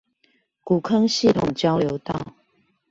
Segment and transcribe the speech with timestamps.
[0.63, 2.33] 古坑系統交流道